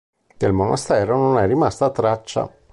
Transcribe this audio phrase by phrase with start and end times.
[0.37, 2.51] Del monastero non è rimasta traccia.